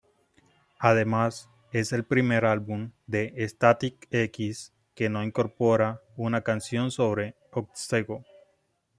[0.79, 8.23] Además, es el primer álbum de Static-X que no incorpora una canción sobre "otsego".